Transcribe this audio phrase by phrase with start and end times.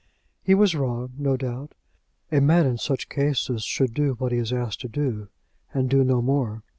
[0.41, 1.75] He was wrong no doubt.
[2.31, 5.27] A man in such cases should do what he is asked to do,
[5.75, 6.63] and do no more.